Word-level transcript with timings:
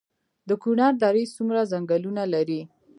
د 0.47 0.49
کونړ 0.63 0.91
درې 1.03 1.23
څومره 1.35 1.61
ځنګلونه 1.71 2.23
لري؟ 2.33 2.61